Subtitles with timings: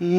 [0.00, 0.14] Welcome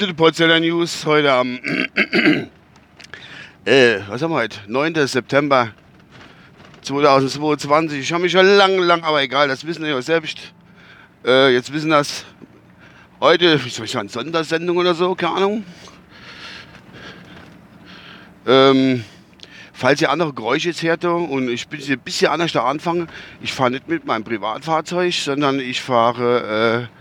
[0.00, 1.06] to the Potsdamer News.
[1.06, 1.60] Heute am,
[3.64, 4.58] äh, was haben wir heute?
[4.66, 5.06] 9.
[5.06, 5.72] September
[6.82, 8.00] 2022.
[8.00, 10.52] Ich habe mich schon lang, lang, aber egal, das wissen wir ja selbst.
[11.24, 12.24] Äh, jetzt wissen das
[13.20, 15.64] heute, wie soll ich sagen, Sondersendung oder so, keine Ahnung.
[18.46, 19.04] Ähm,
[19.72, 23.08] falls ihr andere Geräusche jetzt hört und ich bin ein bisschen anders da anfangen,
[23.40, 26.95] ich fahre nicht mit meinem Privatfahrzeug, sondern ich fahre äh,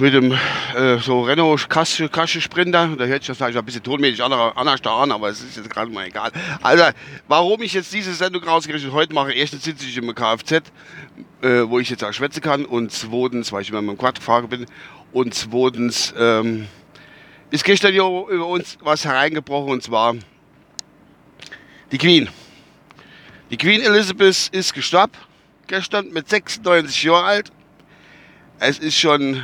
[0.00, 0.32] mit dem
[0.74, 2.88] äh, so Renault Kasse, Kasse Sprinter.
[2.96, 5.90] Da hört sich das ein bisschen tonmäßig anders da an, aber es ist jetzt gerade
[5.90, 6.30] mal egal.
[6.62, 6.84] Also,
[7.26, 10.52] warum ich jetzt diese Sendung rausgerichtet heute mache, erstens sitze ich im Kfz,
[11.42, 14.16] äh, wo ich jetzt auch schwätzen kann und zweitens, weil ich immer mit dem Quad
[14.16, 14.66] gefahren bin
[15.12, 16.68] und zweitens ähm,
[17.50, 20.14] ist gestern ja über uns was hereingebrochen und zwar
[21.90, 22.28] die Queen.
[23.50, 25.12] Die Queen Elizabeth ist gestorben
[25.66, 27.52] gestern mit 96 Jahren alt.
[28.60, 29.42] Es ist schon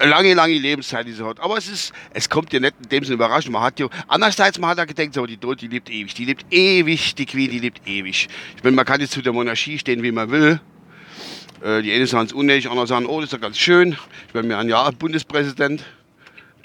[0.00, 1.40] lange, lange Lebenszeit, die sie hat.
[1.40, 3.52] Aber es ist, es kommt ja nicht in dem Sinne überraschend.
[3.52, 6.14] Man hat ja, andererseits, man hat ja gedacht, so, die Tod, die lebt ewig.
[6.14, 8.28] Die lebt ewig, die Queen, die lebt ewig.
[8.56, 10.60] Ich meine, man kann jetzt zu der Monarchie stehen, wie man will.
[11.62, 13.96] Äh, die einen sagen es unnötig, andere sagen, oh, das ist ja ganz schön.
[14.26, 15.84] Ich bin mir ein Jahr Bundespräsident,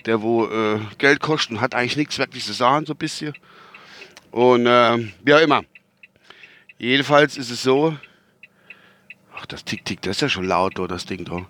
[0.05, 3.33] der wo äh, Geld kostet und hat eigentlich nichts wirklich zu sagen, so ein bisschen.
[4.31, 5.63] Und äh, wie auch immer.
[6.77, 7.95] Jedenfalls ist es so,
[9.35, 11.45] ach, das Tick-Tick, das ist ja schon laut, oh, das Ding da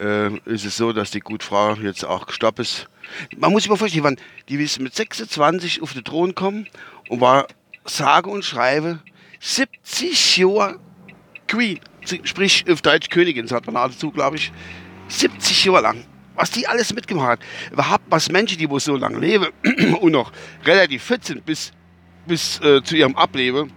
[0.00, 2.88] äh, ist es so, dass die Gutfrau jetzt auch gestorben ist.
[3.36, 4.16] Man muss sich mal vorstellen,
[4.48, 6.66] die ist mit 26 auf den Thron gekommen
[7.08, 7.46] und war
[7.84, 9.00] sage und schreibe
[9.40, 10.80] 70 Jahre
[11.46, 11.80] Queen,
[12.24, 14.52] sprich auf Deutsch Königin, sagt man dazu, glaube ich.
[15.08, 16.04] 70 Jahre lang.
[16.34, 17.40] Was die alles mitgemacht hat.
[17.70, 19.48] Überhaupt was Menschen, die wo so lange leben
[20.00, 20.32] und noch
[20.64, 21.72] relativ fit sind bis,
[22.26, 23.70] bis äh, zu ihrem Ableben,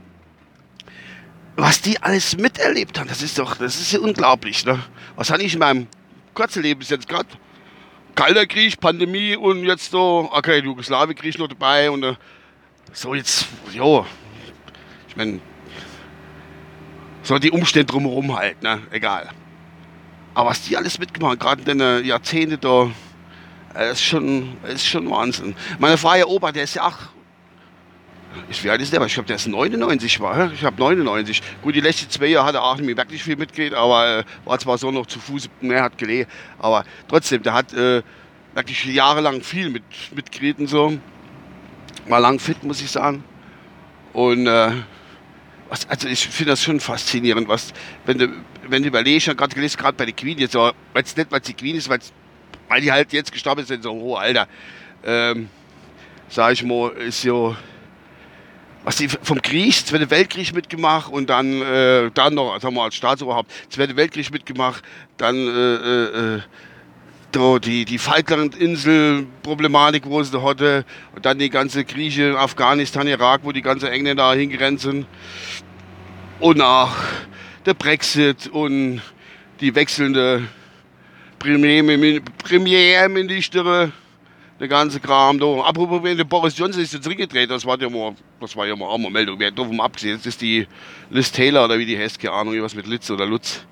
[1.57, 4.65] was die alles miterlebt haben, das ist doch, das ist ja unglaublich.
[4.65, 4.79] Ne?
[5.15, 5.87] Was habe ich in meinem
[6.37, 7.27] kurze Leben ist jetzt gerade
[8.13, 12.13] kalter Krieg, Pandemie und jetzt so, okay, Jugoslawienkrieg noch dabei und äh,
[12.93, 14.05] so jetzt, jo,
[15.07, 15.39] ich meine,
[17.23, 19.29] so die Umstände drumherum halt, ne, egal.
[20.35, 22.91] Aber was die alles mitgemacht gerade in den Jahrzehnten da,
[23.73, 25.55] das ist schon, ist schon Wahnsinn.
[25.79, 26.99] Meine freie Opa, der ist ja auch
[28.49, 29.01] ich, wie alt ist der?
[29.01, 30.51] Ich glaube, der ist 99 war.
[30.51, 31.41] Ich habe 99.
[31.61, 34.23] Gut, die letzten zwei Jahre hat er auch nicht mehr wirklich viel mitgekriegt, aber äh,
[34.45, 36.31] war zwar so noch zu Fuß, mehr hat gelegt.
[36.59, 38.01] Aber trotzdem, der hat äh,
[38.53, 39.83] wirklich jahrelang viel mit,
[40.59, 40.97] und so.
[42.07, 43.23] War lang fit, muss ich sagen.
[44.13, 44.71] Und äh,
[45.69, 47.73] was, also ich finde das schon faszinierend, was,
[48.05, 48.29] wenn du,
[48.67, 51.31] wenn du überlegst, ich habe gerade gelesen, gerade bei der Queen, jetzt, weil es nicht,
[51.31, 51.99] weil sie Queen ist, weil
[52.81, 54.47] die halt jetzt gestorben ist in so einem hohen Alter.
[55.03, 55.49] Ähm,
[56.29, 57.55] sag ich mal, ist so
[58.83, 62.95] was die vom Krieg, Zweite Weltkrieg mitgemacht und dann, äh, dann noch, sagen wir als
[62.95, 64.83] Staatsoberhaupt, Zweite Weltkrieg mitgemacht,
[65.17, 66.41] dann äh, äh,
[67.59, 70.85] die, die Falklandinsel-Problematik, wo sie hatte,
[71.15, 75.05] und dann die ganze Kriege, Afghanistan, Irak, wo die ganzen Engländer hingerannt sind.
[76.39, 76.95] Und auch
[77.65, 79.03] der Brexit und
[79.59, 80.47] die wechselnde
[81.39, 83.91] Premierministerin
[84.59, 85.61] der ganze Kram da.
[85.61, 88.75] Apropos, wenn der Boris Johnson ist jetzt zurückgedreht, das war ja mal, das war ja
[88.75, 90.15] mal auch mal Meldung, wer doof abgesehen.
[90.15, 90.67] Jetzt ist die
[91.09, 93.65] Liz Taylor oder wie die heißt, keine Ahnung, was mit Litz oder Lutz,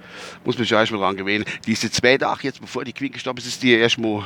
[0.44, 1.46] muss mich ja erstmal dran gewöhnen.
[1.66, 4.24] Die ist jetzt zwei Tage jetzt, bevor die Queen gestorben ist, ist die erstmal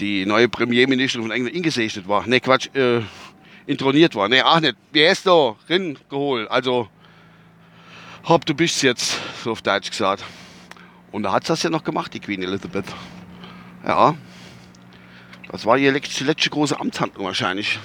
[0.00, 2.26] die neue Premierministerin von England ingesegnet war.
[2.26, 3.00] Ne, Quatsch, äh,
[3.66, 4.28] introniert war.
[4.28, 6.50] Ne, ach nicht, wer ist da drin geholt?
[6.50, 6.88] Also,
[8.28, 10.24] hopp, du bist jetzt, so auf Deutsch gesagt.
[11.12, 12.84] Und da hat sie das ja noch gemacht, die Queen Elizabeth.
[13.86, 14.14] Ja,
[15.50, 17.78] das war ihr letzte, letzte große Amtshandlung wahrscheinlich.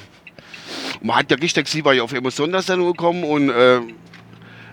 [0.99, 3.77] Und man hat ja richtig, sie war ja auf immer Sondersendung gekommen und äh,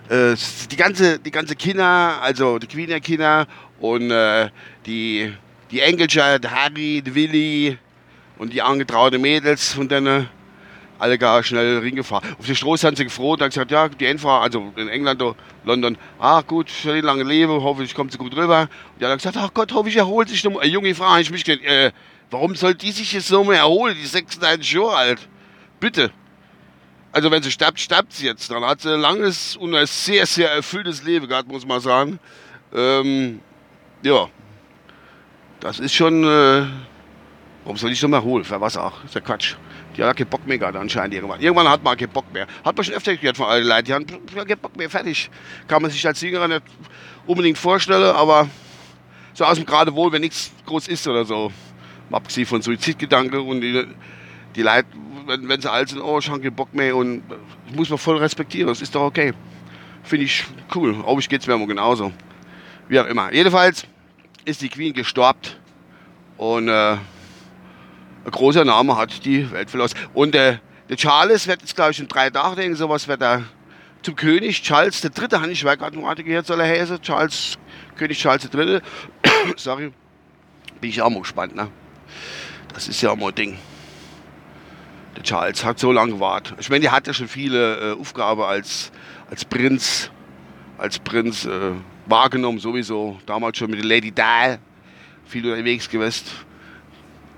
[0.09, 0.35] äh,
[0.69, 3.47] die ganze, die ganze Kinder, also die Queener Kinder
[3.79, 4.49] und äh,
[4.85, 5.33] die,
[5.71, 7.77] die Engelcher, der Harry, der Willi
[8.37, 10.27] und die angetraute Mädels von denen
[11.01, 12.35] alle gar schnell ringefahren.
[12.37, 15.23] Auf der Straße haben sie gefroren und gesagt, ja, die Endfahrer, also in England,
[15.63, 18.61] London, ah gut, schön lange leben, hoffe ich kommt sie gut rüber.
[18.61, 20.59] Und die haben gesagt, ach Gott, hoffe ich erholt sich noch.
[20.59, 21.91] Eine junge Frau, ich mich äh,
[22.31, 23.93] Warum soll die sich jetzt mehr erholen?
[23.93, 25.27] Die ist 96 Jahre alt.
[25.81, 26.11] Bitte.
[27.11, 28.49] Also wenn sie stirbt, stirbt sie jetzt.
[28.49, 32.19] Dann hat sie ein langes und ein sehr, sehr erfülltes Leben gehabt, muss man sagen.
[32.73, 33.41] Ähm,
[34.01, 34.29] ja.
[35.59, 36.23] Das ist schon...
[36.23, 36.67] Äh,
[37.65, 38.45] warum soll ich so mehr holen?
[38.45, 39.03] Für was auch?
[39.03, 39.55] ist ja Quatsch.
[39.97, 41.41] Die hat keinen Bock mehr gehabt anscheinend irgendwann.
[41.41, 42.47] Irgendwann hat man keinen Bock mehr.
[42.63, 43.85] Hat man schon öfter gehört von allen Leuten.
[43.87, 44.89] Die haben keinen Bock mehr.
[44.89, 45.29] Fertig.
[45.67, 46.63] Kann man sich als Sieger nicht
[47.27, 48.47] unbedingt vorstellen, aber
[49.33, 51.51] so aus dem Geradewohl, wenn nichts groß ist oder so.
[52.11, 53.85] Abgesehen von Suizidgedanken und die,
[54.55, 54.87] die Leute,
[55.27, 57.97] wenn, wenn sie alt sind, oh, ich habe keinen Bock mehr und das muss man
[57.97, 59.33] voll respektieren, das ist doch okay.
[60.03, 60.95] Finde ich cool.
[61.05, 62.11] Auch ich geht es mir immer genauso.
[62.87, 63.31] Wie auch immer.
[63.33, 63.85] Jedenfalls
[64.45, 65.39] ist die Queen gestorben
[66.37, 69.97] und äh, ein großer Name hat die Welt verlassen.
[70.13, 70.57] Und äh,
[70.89, 73.43] der Charles wird jetzt, glaube ich, in drei Tagen, denken, sowas wird er
[74.01, 75.11] zum König Charles III.
[75.33, 77.01] habe ich gerade noch gehört, soll er heißen.
[77.01, 77.57] Charles,
[77.95, 78.79] König Charles III.
[79.57, 79.91] Sorry.
[80.79, 81.69] Bin ich auch mal gespannt, ne?
[82.73, 83.57] Das ist ja immer ein Ding.
[85.15, 86.55] Der Charles hat so lange gewartet.
[86.59, 88.91] Ich meine, der hat ja schon viele äh, Aufgaben als,
[89.29, 90.09] als Prinz,
[90.77, 91.71] als Prinz äh,
[92.05, 93.19] wahrgenommen, sowieso.
[93.25, 94.57] Damals schon mit der Lady Di
[95.25, 96.25] viel unterwegs gewesen.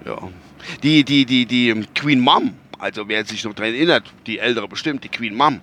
[0.06, 0.18] Ja.
[0.82, 5.04] Die, die, die, die Queen Mom, also wer sich noch daran erinnert, die ältere bestimmt,
[5.04, 5.62] die Queen Mom,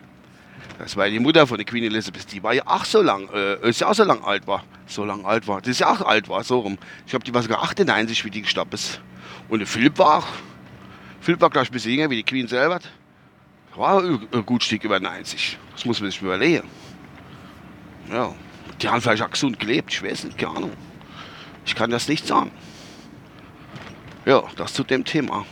[0.79, 3.69] das war die Mutter von der Queen Elizabeth, die war ja auch so lang, äh,
[3.69, 4.65] ist ja auch so lang alt war.
[4.87, 5.61] So lang alt war.
[5.61, 6.79] Das ist ja auch alt war, so rum.
[7.05, 9.01] Ich glaube, die war sogar 98, wie die gestorben ist.
[9.49, 10.27] Und der Philipp war auch,
[11.21, 12.81] Philipp war gleich ein bisschen jünger wie die Queen selber.
[13.77, 15.59] War ein gut Stück über 90.
[15.75, 16.69] Das muss man sich überlegen.
[18.11, 18.35] Ja.
[18.81, 20.73] Die haben vielleicht auch gesund gelebt, ich weiß nicht, keine Ahnung.
[21.67, 22.51] Ich kann das nicht sagen.
[24.25, 25.45] Ja, das zu dem Thema.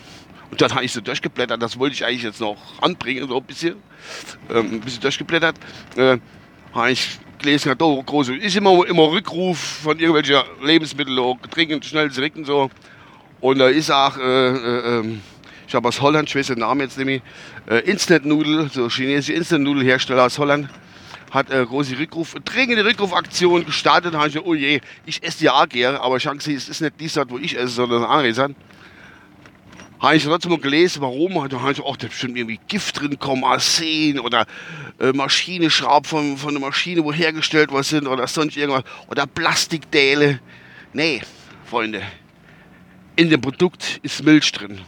[0.50, 3.45] Und dann habe ich so durchgeblättert, das wollte ich eigentlich jetzt noch anbringen, so ein
[3.45, 3.77] bisschen.
[4.50, 5.56] Ähm, ein bisschen durchgeblättert.
[5.97, 6.19] Äh,
[6.73, 12.09] habe ich gelesen, oh, große, ist immer, immer Rückruf von irgendwelchen Lebensmitteln, oh, Getränken, schnell
[12.09, 12.71] direkt und so.
[13.41, 15.21] Und da ist auch, äh, äh, ähm,
[15.67, 17.23] ich habe aus Holland, ich weiß den Namen jetzt nämlich,
[17.69, 20.69] äh, Instant Nudel, so chinesische Instant Nudelhersteller aus Holland
[21.31, 24.15] hat äh, große Rückruf, dringende Rückrufaktion gestartet.
[24.15, 26.81] Da habe ich gesagt, oh je, ich esse ja auch gerne, aber Chance, es ist
[26.81, 28.56] nicht die Sache, wo ich esse, sondern andere Sachen.
[30.00, 31.49] Habe ich trotzdem mal gelesen, warum.
[31.49, 34.47] Da habe ich auch, da bestimmt irgendwie Gift drin kommen, Arsen oder
[35.00, 38.85] äh, Maschinenschraub von, von einer Maschine, wo hergestellt was sind oder sonst irgendwas.
[39.09, 40.39] Oder Plastikdäle.
[40.93, 41.21] Nee,
[41.65, 42.03] Freunde.
[43.17, 44.81] In dem Produkt ist Milch drin.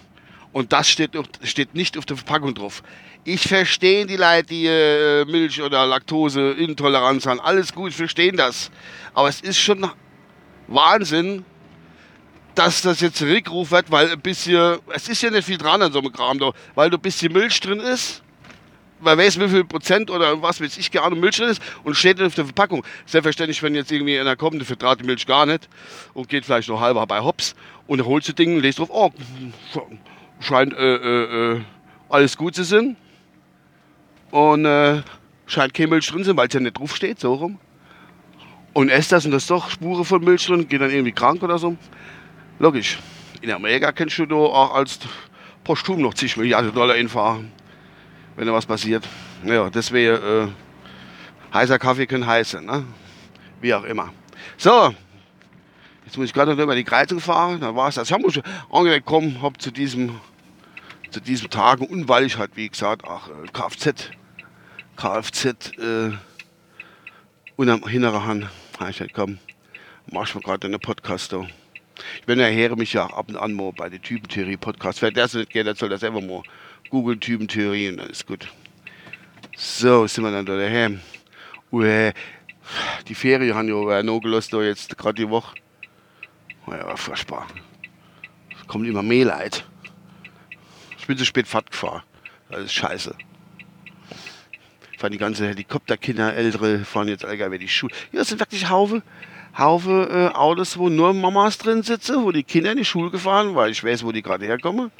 [0.52, 1.10] Und das steht,
[1.42, 2.82] steht nicht auf der Verpackung drauf.
[3.24, 7.40] Ich verstehe die Leute, die äh, Milch- oder Laktoseintoleranz haben.
[7.40, 8.70] Alles gut, verstehen das.
[9.12, 9.88] Aber es ist schon
[10.68, 11.44] Wahnsinn,
[12.60, 15.92] dass das jetzt Rückruf wird, weil ein bisschen, es ist ja nicht viel dran an
[15.92, 16.38] so einem Kram,
[16.74, 18.22] weil da ein bisschen Milch drin ist.
[19.02, 22.20] Weil weiß wie viel Prozent oder was weiß ich gerne Milch drin ist und steht
[22.20, 22.84] auf der Verpackung.
[23.06, 25.70] Selbstverständlich, wenn jetzt irgendwie einer kommt, der vertraut die Milch gar nicht
[26.12, 27.54] und geht vielleicht noch halber bei Hops
[27.86, 29.10] und holt das Ding und lest drauf, oh,
[30.38, 31.60] scheint äh, äh, äh,
[32.10, 32.94] alles gut zu sein.
[34.32, 35.00] Und äh,
[35.46, 37.58] scheint kein Milch drin zu sein, weil es ja nicht drauf steht, so rum.
[38.74, 41.58] Und esst das und das doch Spuren von Milch drin, geht dann irgendwie krank oder
[41.58, 41.78] so.
[42.60, 42.98] Logisch.
[43.40, 44.98] In Amerika kennst du auch als
[45.64, 47.50] Postum noch zig Milliarden Dollar einfahren,
[48.36, 49.08] wenn da was passiert.
[49.46, 50.48] Ja, deswegen äh,
[51.54, 52.84] heißer Kaffee können heißen, ne?
[53.62, 54.12] Wie auch immer.
[54.58, 54.94] So,
[56.04, 57.62] jetzt muss ich gerade noch über die Kreuzung fahren.
[57.62, 58.08] Da war es das.
[58.08, 60.20] Ich habe schon angekommen, habe zu diesem,
[61.10, 64.10] zu diesem Tagen und weil ich halt, wie gesagt, auch äh, Kfz
[64.96, 66.12] Kfz äh,
[67.56, 68.48] und am hinteren Hand
[68.78, 69.38] habe ich halt komm,
[70.12, 71.46] mach ich mal gerade einen Podcast da.
[72.18, 75.02] Ich bin ja mich ja ab und an mal bei der Typentheorie Podcast.
[75.02, 76.42] Wer das nicht der soll das einfach mal
[76.90, 78.48] googeln, Typentheorie und dann ist gut.
[79.56, 81.00] So, sind wir dann da daheim.
[81.72, 82.10] Uh,
[83.06, 85.54] die Ferien haben ja noch gelost da jetzt gerade die Woche.
[86.66, 87.46] Oh ja, furchtbar.
[88.58, 89.64] Es kommt immer mehr Leid.
[90.98, 92.02] Ich bin zu spät Fahrt gefahren.
[92.50, 93.14] Das ist scheiße
[95.00, 97.94] fahren die ganzen Helikopterkinder, Ältere, fahren jetzt allgemein die Schule.
[98.12, 99.02] Ja, das sind wirklich Haufe,
[99.56, 103.54] Haufe äh, Autos, wo nur Mamas drin sitzen, wo die Kinder in die Schule gefahren,
[103.54, 104.90] weil ich weiß, wo die gerade herkommen.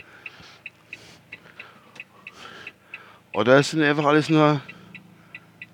[3.33, 4.61] Oder es sind einfach alles nur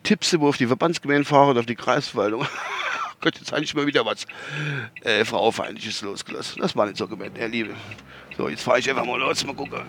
[0.03, 2.47] Tipps, wo auf die Verbandsgemeinde fahren oder auf die Kreisverwaltung.
[3.21, 4.27] Gott, jetzt eigentlich mal wieder was
[5.03, 6.61] äh, Frauenfeindliches losgelassen.
[6.61, 7.75] Das war nicht so gemeint, Herr Liebe.
[8.37, 9.81] So, jetzt fahre ich einfach mal los, mal gucken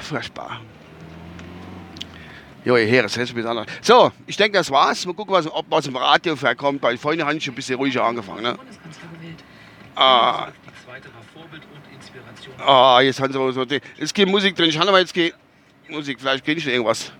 [0.00, 0.60] furchtbar.
[2.64, 3.66] Jo, ihr Herr, das bis anders.
[3.82, 5.04] So, ich denke, das war's.
[5.04, 7.76] Mal gucken, was, ob was im Radio verkommt, weil vorhin habe ich schon ein bisschen
[7.76, 8.42] ruhiger angefangen.
[8.42, 8.58] Ne?
[9.94, 10.48] Ah.
[12.58, 13.62] Ah, jetzt haben sie so.
[13.62, 14.70] Jetzt geht Musik drin.
[14.70, 15.34] Ich habe aber jetzt geht
[15.88, 16.18] Musik.
[16.18, 17.12] Vielleicht geht nicht irgendwas.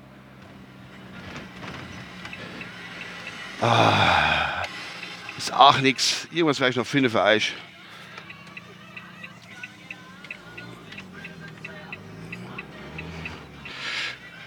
[3.61, 4.63] Ah.
[5.37, 6.27] Ist auch nichts.
[6.31, 7.53] Irgendwas vielleicht noch finden für euch.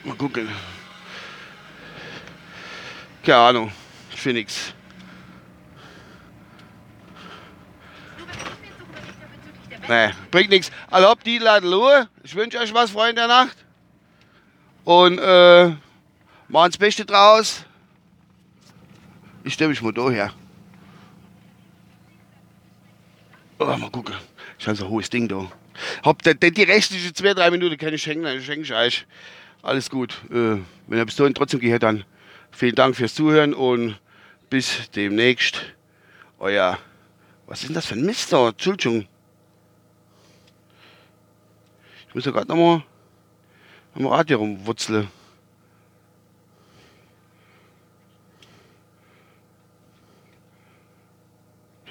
[0.04, 0.50] Mal gucken.
[3.28, 3.72] Keine Ahnung.
[4.14, 4.74] Ich finde nichts.
[9.90, 10.72] Nee, bringt nichts.
[10.90, 12.08] Also habt die Leute Ruhe.
[12.24, 13.58] Ich wünsche euch was, Freunde der Nacht.
[14.86, 15.66] Und äh,
[16.48, 17.66] machen das Beste draus.
[19.44, 20.34] Ich stelle mich mal da her.
[23.60, 24.16] Oh, mal gucken.
[24.58, 25.52] Ich habe so ein hohes Ding da.
[26.02, 29.06] Hab die, die, restlichen zwei, drei Minuten keine Schenken, schenke ich euch.
[29.64, 30.14] Alles gut.
[30.30, 32.06] Äh, wenn ihr bis dahin trotzdem gehört, dann
[32.58, 34.00] vielen Dank fürs Zuhören und
[34.50, 35.62] bis demnächst.
[36.40, 36.80] Euer.
[37.46, 38.48] Was ist denn das für ein Mister?
[38.48, 39.08] Entschuldigung.
[42.08, 42.84] Ich muss ja gerade nochmal
[43.94, 45.08] am Radio rumwurzeln.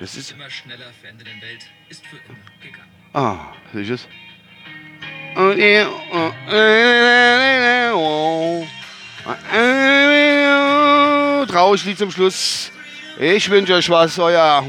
[0.00, 0.32] Das ist.
[0.32, 2.90] Immer schneller verändernden Welt ist für immer gegangen.
[3.12, 4.08] Ah, siehst du es?
[5.36, 5.86] Traurig
[11.84, 12.70] Lied zum Schluss.
[13.18, 14.64] Ich wünsche euch was, euer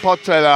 [0.00, 0.52] Porzeller.